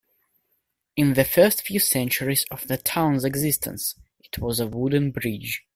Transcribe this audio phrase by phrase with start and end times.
[0.95, 5.61] In the first few centuries of the town's existence, it was a wooden bridge.